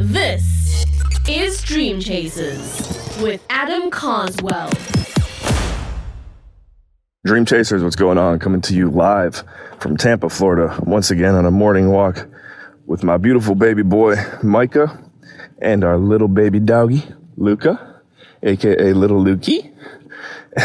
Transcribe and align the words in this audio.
This 0.00 0.84
is 1.28 1.60
Dream 1.60 1.98
Chasers 1.98 3.18
with 3.20 3.44
Adam 3.50 3.90
Carswell. 3.90 4.70
Dream 7.26 7.44
Chasers, 7.44 7.82
what's 7.82 7.96
going 7.96 8.16
on? 8.16 8.38
Coming 8.38 8.60
to 8.60 8.76
you 8.76 8.90
live 8.90 9.42
from 9.80 9.96
Tampa, 9.96 10.28
Florida, 10.28 10.78
once 10.84 11.10
again 11.10 11.34
on 11.34 11.46
a 11.46 11.50
morning 11.50 11.90
walk 11.90 12.28
with 12.86 13.02
my 13.02 13.16
beautiful 13.16 13.56
baby 13.56 13.82
boy, 13.82 14.14
Micah, 14.40 15.02
and 15.60 15.82
our 15.82 15.98
little 15.98 16.28
baby 16.28 16.60
doggy, 16.60 17.02
Luca, 17.36 18.00
aka 18.44 18.92
Little 18.92 19.20
Lukey. 19.20 19.74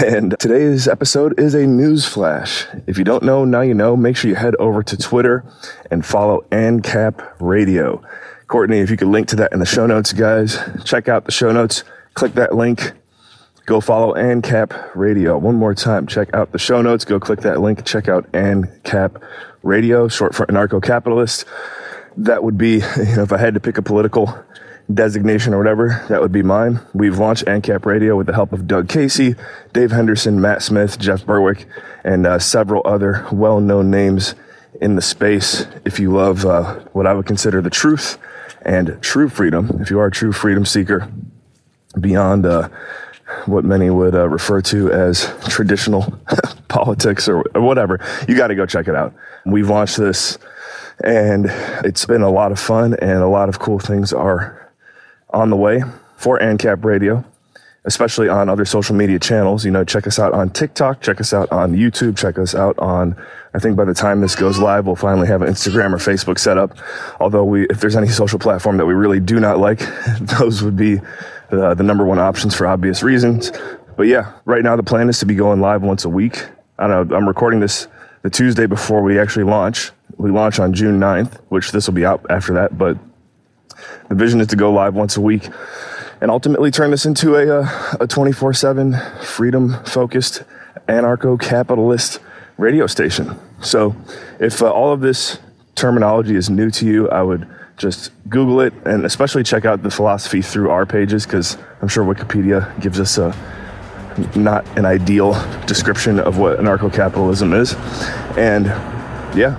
And 0.06 0.36
today's 0.40 0.88
episode 0.88 1.40
is 1.40 1.56
a 1.56 1.66
news 1.66 2.06
flash. 2.06 2.68
If 2.86 3.00
you 3.00 3.04
don't 3.04 3.24
know, 3.24 3.46
now 3.46 3.62
you 3.62 3.74
know. 3.74 3.98
Make 3.98 4.16
sure 4.16 4.30
you 4.30 4.36
head 4.36 4.56
over 4.58 4.84
to 4.84 4.96
Twitter 4.96 5.44
and 5.90 6.06
follow 6.06 6.46
ANCAP 6.52 7.38
Radio. 7.40 8.04
Courtney, 8.54 8.82
if 8.82 8.92
you 8.92 8.98
could 8.98 9.08
link 9.08 9.30
to 9.30 9.36
that 9.38 9.52
in 9.52 9.58
the 9.58 9.66
show 9.66 9.88
notes, 9.88 10.14
guys, 10.14 10.60
check 10.86 11.10
out 11.10 11.26
the 11.26 11.32
show 11.32 11.52
notes. 11.52 11.84
Click 12.14 12.36
that 12.36 12.54
link. 12.54 12.92
Go 13.66 13.82
follow 13.82 14.14
ANCAP 14.14 14.92
Radio. 14.94 15.40
One 15.40 15.56
more 15.56 15.74
time, 15.74 16.06
check 16.06 16.32
out 16.36 16.52
the 16.52 16.60
show 16.60 16.80
notes. 16.84 17.04
Go 17.04 17.20
click 17.20 17.40
that 17.40 17.62
link. 17.62 17.84
Check 17.84 18.08
out 18.08 18.32
ANCAP 18.32 19.24
Radio, 19.64 20.08
short 20.08 20.36
for 20.36 20.46
anarcho-capitalist. 20.46 21.46
That 22.16 22.44
would 22.44 22.56
be, 22.56 22.74
you 22.98 23.16
know, 23.16 23.24
if 23.24 23.34
I 23.34 23.40
had 23.40 23.56
to 23.56 23.60
pick 23.60 23.80
a 23.80 23.82
political 23.82 24.38
designation 24.94 25.56
or 25.56 25.58
whatever, 25.58 26.06
that 26.10 26.22
would 26.22 26.32
be 26.32 26.44
mine. 26.44 26.80
We've 26.94 27.18
launched 27.18 27.46
ANCAP 27.46 27.88
Radio 27.88 28.16
with 28.16 28.28
the 28.28 28.34
help 28.34 28.54
of 28.54 28.68
Doug 28.68 28.88
Casey, 28.88 29.34
Dave 29.74 29.90
Henderson, 29.90 30.40
Matt 30.40 30.62
Smith, 30.62 31.00
Jeff 31.00 31.26
Berwick, 31.26 31.66
and 32.04 32.28
uh, 32.28 32.38
several 32.38 32.84
other 32.86 33.26
well-known 33.32 33.90
names 33.90 34.36
in 34.82 34.96
the 34.96 35.02
space. 35.02 35.66
If 35.86 36.00
you 36.00 36.12
love 36.12 36.46
uh, 36.46 36.76
what 36.94 37.08
I 37.08 37.14
would 37.14 37.26
consider 37.26 37.62
the 37.62 37.70
truth 37.70 38.18
and 38.64 38.98
true 39.02 39.30
freedom, 39.30 39.78
if 39.82 39.90
you 39.90 40.00
are 40.00 40.08
a 40.08 40.12
true 40.12 40.32
freedom 40.32 40.66
seeker 40.66 41.10
beyond 42.00 42.46
uh, 42.46 42.70
what 43.46 43.64
many 43.64 43.90
would 43.90 44.16
uh, 44.16 44.28
refer 44.28 44.62
to 44.62 44.92
as 44.92 45.34
traditional 45.48 46.20
politics 46.68 47.28
or, 47.28 47.44
or 47.56 47.62
whatever, 47.62 48.00
you 48.28 48.36
got 48.36 48.48
to 48.48 48.56
go 48.56 48.66
check 48.66 48.88
it 48.88 48.96
out. 48.96 49.14
We've 49.46 49.70
launched 49.70 49.98
this 49.98 50.38
and 51.04 51.48
it's 51.84 52.06
been 52.06 52.22
a 52.22 52.30
lot 52.30 52.52
of 52.52 52.60
fun 52.60 52.96
and 52.96 53.20
a 53.20 53.28
lot 53.28 53.50
of 53.50 53.60
cool 53.60 53.80
things 53.80 54.14
are 54.14 54.72
on 55.30 55.50
the 55.50 55.56
way 55.56 55.84
for 56.16 56.40
ANCAP 56.40 56.84
Radio, 56.86 57.26
especially 57.86 58.30
on 58.30 58.50
other 58.50 58.66
social 58.66 58.96
media 58.96 59.20
channels. 59.20 59.66
You 59.66 59.72
know, 59.72 59.84
check 59.84 60.08
us 60.08 60.20
out 60.20 60.34
on 60.34 60.50
TikTok, 60.50 61.02
check 61.02 61.20
us 61.20 61.34
out 61.34 61.52
on 61.52 61.74
YouTube, 61.74 62.18
check 62.18 62.38
us 62.38 62.56
out 62.56 62.78
on, 62.80 63.16
I 63.54 63.60
think 63.60 63.76
by 63.76 63.86
the 63.86 63.94
time 63.94 64.22
this 64.22 64.36
goes 64.36 64.58
live, 64.58 64.86
we'll 64.86 64.96
finally 64.96 65.28
have 65.28 65.42
an 65.42 65.50
Instagram 65.50 65.94
or 65.94 65.98
Facebook 65.98 66.40
set 66.40 66.58
up. 66.58 66.78
Although 67.20 67.44
we, 67.44 67.68
if 67.68 67.82
there's 67.82 67.96
any 67.96 68.08
social 68.08 68.40
platform 68.40 68.78
that 68.78 68.86
we 68.86 68.94
really 68.94 69.20
do 69.20 69.40
not 69.40 69.60
like, 69.60 69.80
those 70.22 70.64
would 70.64 70.78
be 70.78 71.00
uh, 71.52 71.74
the 71.74 71.84
number 71.84 72.06
one 72.06 72.20
options 72.20 72.56
for 72.56 72.68
obvious 72.68 73.04
reasons. 73.04 73.52
But 73.98 74.04
yeah, 74.04 74.34
right 74.46 74.64
now 74.64 74.76
the 74.76 74.84
plan 74.84 75.10
is 75.10 75.20
to 75.20 75.26
be 75.26 75.36
going 75.36 75.60
live 75.60 75.84
once 75.84 76.06
a 76.06 76.10
week. 76.10 76.46
I 76.80 76.88
don't 76.88 77.10
know. 77.10 77.16
I'm 77.16 77.28
recording 77.28 77.60
this 77.60 77.88
the 78.24 78.30
Tuesday 78.30 78.66
before 78.66 79.04
we 79.04 79.20
actually 79.20 79.44
launch. 79.44 79.92
We 80.18 80.32
launch 80.32 80.60
on 80.60 80.74
June 80.74 81.00
9th, 81.00 81.42
which 81.50 81.72
this 81.72 81.88
will 81.88 81.94
be 81.94 82.06
out 82.06 82.26
after 82.30 82.54
that, 82.54 82.78
but 82.78 82.98
the 84.08 84.16
vision 84.16 84.40
is 84.40 84.48
to 84.48 84.56
go 84.56 84.72
live 84.72 84.94
once 84.94 85.18
a 85.18 85.22
week 85.22 85.50
and 86.24 86.32
ultimately 86.32 86.72
turn 86.72 86.90
this 86.90 87.06
into 87.06 87.36
a, 87.36 87.64
uh, 87.64 87.98
a 88.00 88.08
24 88.08 88.54
7 88.54 88.96
freedom 89.22 89.84
focused 89.84 90.44
anarcho 90.88 91.38
capitalist 91.38 92.22
radio 92.58 92.88
station. 92.88 93.38
So 93.62 93.94
if 94.40 94.62
uh, 94.62 94.72
all 94.72 94.94
of 94.94 95.02
this 95.02 95.40
terminology 95.76 96.38
is 96.38 96.50
new 96.50 96.72
to 96.72 96.86
you, 96.86 97.10
I 97.10 97.22
would 97.24 97.46
just 97.76 98.12
Google 98.30 98.62
it 98.62 98.74
and 98.86 99.06
especially 99.06 99.44
check 99.44 99.66
out 99.66 99.84
the 99.84 99.92
philosophy 99.92 100.42
through 100.42 100.70
our 100.70 100.86
pages 100.86 101.26
because 101.26 101.58
I'm 101.82 101.90
sure 101.90 102.06
Wikipedia 102.06 102.80
gives 102.80 103.02
us 103.02 103.18
a 103.18 103.36
not 104.34 104.66
an 104.78 104.86
ideal 104.86 105.34
description 105.66 106.22
of 106.22 106.38
what 106.38 106.58
anarcho 106.58 106.94
capitalism 106.94 107.54
is. 107.54 107.74
And 108.38 108.68
yeah, 109.36 109.58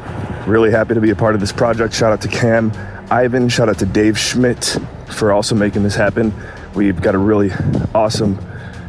really 0.48 0.70
happy 0.70 0.94
to 0.94 1.00
be 1.02 1.10
a 1.10 1.16
part 1.16 1.34
of 1.34 1.42
this 1.42 1.52
project. 1.52 1.92
Shout 1.92 2.14
out 2.14 2.22
to 2.22 2.28
Cam 2.28 2.72
Ivan. 3.10 3.50
Shout 3.50 3.68
out 3.68 3.80
to 3.80 3.86
Dave 3.86 4.18
Schmidt 4.18 4.78
for 5.14 5.32
also 5.32 5.54
making 5.54 5.82
this 5.82 5.94
happen. 5.94 6.34
We've 6.74 7.00
got 7.00 7.14
a 7.14 7.18
really 7.18 7.50
awesome 7.94 8.38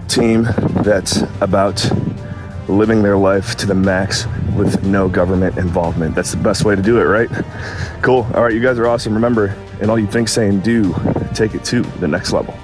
team 0.07 0.43
that's 0.83 1.21
about 1.41 1.85
living 2.67 3.03
their 3.03 3.17
life 3.17 3.55
to 3.57 3.65
the 3.65 3.75
max 3.75 4.25
with 4.55 4.83
no 4.83 5.07
government 5.07 5.57
involvement. 5.57 6.15
That's 6.15 6.31
the 6.31 6.41
best 6.41 6.65
way 6.65 6.75
to 6.75 6.81
do 6.81 6.99
it, 6.99 7.03
right? 7.03 7.29
Cool. 8.01 8.27
All 8.33 8.43
right, 8.43 8.53
you 8.53 8.61
guys 8.61 8.79
are 8.79 8.87
awesome. 8.87 9.13
Remember, 9.13 9.55
and 9.81 9.89
all 9.89 9.99
you 9.99 10.07
think, 10.07 10.29
say, 10.29 10.47
and 10.47 10.63
do, 10.63 10.93
take 11.33 11.53
it 11.53 11.63
to 11.65 11.81
the 11.81 12.07
next 12.07 12.31
level. 12.31 12.57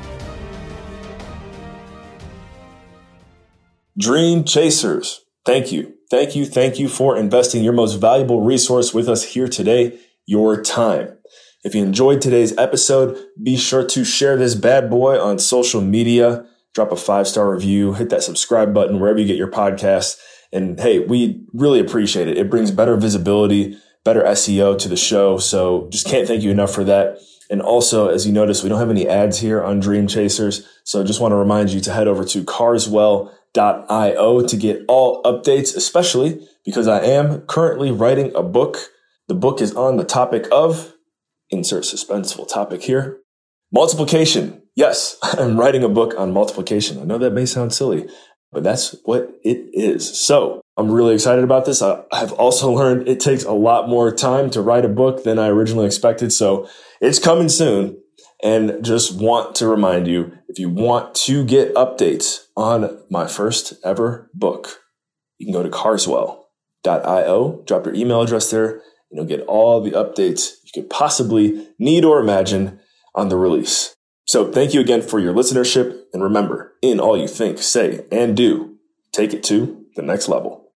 Dream 3.98 4.44
Chasers, 4.44 5.22
thank 5.46 5.72
you. 5.72 5.96
Thank 6.10 6.36
you. 6.36 6.46
Thank 6.46 6.80
you 6.80 6.90
for 6.90 7.18
investing 7.18 7.64
your 7.64 7.74
most 7.74 7.96
valuable 7.96 8.42
resource 8.42 8.94
with 8.94 9.08
us 9.08 9.24
here 9.24 9.48
today, 9.48 10.00
your 10.26 10.62
time. 10.62 11.18
If 11.64 11.76
you 11.76 11.84
enjoyed 11.84 12.22
today's 12.22 12.58
episode, 12.58 13.18
be 13.42 13.56
sure 13.56 13.86
to 13.86 14.04
share 14.04 14.36
this 14.36 14.56
bad 14.56 14.90
boy 14.90 15.20
on 15.20 15.38
social 15.38 15.80
media, 15.80 16.46
drop 16.74 16.92
a 16.92 16.96
five 16.96 17.28
star 17.28 17.54
review, 17.54 17.94
hit 17.94 18.10
that 18.10 18.24
subscribe 18.24 18.74
button 18.74 19.00
wherever 19.00 19.20
you 19.20 19.28
get 19.28 19.38
your 19.38 19.52
podcasts. 19.52 20.20
And 20.52 20.80
hey, 20.80 21.00
we 21.00 21.46
really 21.54 21.80
appreciate 21.80 22.28
it. 22.28 22.38
It 22.38 22.50
brings 22.50 22.72
better 22.72 22.98
visibility, 22.98 23.78
better 24.04 24.24
SEO 24.24 24.78
to 24.80 24.90
the 24.90 24.98
show. 24.98 25.38
So 25.38 25.88
just 25.92 26.08
can't 26.08 26.28
thank 26.28 26.42
you 26.42 26.50
enough 26.50 26.74
for 26.74 26.84
that. 26.86 27.20
And 27.52 27.62
also, 27.62 28.10
as 28.10 28.26
you 28.26 28.34
notice, 28.34 28.64
we 28.64 28.70
don't 28.70 28.80
have 28.80 28.90
any 28.90 29.08
ads 29.08 29.40
here 29.40 29.62
on 29.62 29.80
Dream 29.80 30.08
Chasers. 30.08 30.68
So 30.84 31.04
just 31.04 31.22
want 31.22 31.34
to 31.34 31.36
remind 31.36 31.70
you 31.70 31.80
to 31.82 31.94
head 31.94 32.08
over 32.08 32.26
to 32.26 32.44
carswell.io 32.44 34.48
to 34.48 34.58
get 34.58 34.82
all 34.88 35.22
updates, 35.24 35.76
especially 35.76 36.48
because 36.66 36.88
I 36.88 37.04
am 37.04 37.42
currently 37.42 37.92
writing 37.92 38.32
a 38.36 38.42
book. 38.42 38.78
The 39.28 39.36
book 39.36 39.62
is 39.62 39.76
on 39.76 39.98
the 39.98 40.06
topic 40.06 40.48
of 40.52 40.94
insert 41.52 41.84
suspenseful 41.84 42.48
topic 42.48 42.82
here. 42.82 43.20
Multiplication. 43.72 44.64
Yes, 44.76 45.18
I'm 45.24 45.60
writing 45.60 45.84
a 45.84 45.90
book 45.90 46.14
on 46.18 46.34
multiplication. 46.34 47.00
I 47.00 47.04
know 47.04 47.18
that 47.18 47.34
may 47.34 47.46
sound 47.46 47.74
silly, 47.74 48.08
but 48.52 48.64
that's 48.64 48.96
what 49.06 49.30
it 49.44 49.70
is. 49.74 50.20
So 50.20 50.62
I'm 50.78 50.92
really 50.92 51.14
excited 51.14 51.44
about 51.44 51.66
this. 51.66 51.82
I, 51.82 52.04
have 52.12 52.34
also 52.34 52.72
learned 52.72 53.08
it 53.08 53.20
takes 53.20 53.44
a 53.44 53.52
lot 53.52 53.88
more 53.88 54.12
time 54.12 54.50
to 54.52 54.62
write 54.62 54.86
a 54.86 54.90
book 54.90 55.24
than 55.24 55.38
I 55.40 55.48
originally 55.48 55.86
expected. 55.86 56.32
So 56.32 56.68
it's 57.00 57.20
coming 57.20 57.50
soon. 57.50 57.98
And 58.44 58.84
just 58.84 59.16
want 59.16 59.54
to 59.58 59.68
remind 59.68 60.08
you 60.08 60.36
if 60.48 60.58
you 60.58 60.68
want 60.68 61.14
to 61.14 61.46
get 61.46 61.76
updates 61.76 62.46
on 62.58 63.00
my 63.08 63.28
first 63.28 63.74
ever 63.84 64.32
book, 64.34 64.80
you 65.38 65.46
can 65.46 65.54
go 65.54 65.62
to 65.62 65.70
carswell.io, 65.70 67.64
drop 67.68 67.86
your 67.86 67.94
email 67.94 68.22
address 68.22 68.50
there, 68.50 68.82
and 69.12 69.18
you'll 69.18 69.38
get 69.38 69.46
all 69.48 69.82
the 69.82 69.92
updates 69.92 70.56
you 70.64 70.82
could 70.82 70.90
possibly 70.90 71.68
need 71.78 72.06
or 72.06 72.20
imagine 72.20 72.80
on 73.14 73.30
the 73.30 73.38
release. 73.38 73.96
So 74.26 74.52
thank 74.52 74.74
you 74.74 74.80
again 74.80 75.02
for 75.02 75.20
your 75.20 75.34
listenership. 75.34 76.04
And 76.14 76.24
remember, 76.24 76.74
in 76.82 77.00
all 77.00 77.18
you 77.18 77.28
think, 77.28 77.60
say, 77.60 78.06
and 78.12 78.36
do, 78.36 78.78
take 79.12 79.34
it 79.34 79.44
to 79.46 79.86
the 79.96 80.02
next 80.02 80.30
level. 80.30 80.61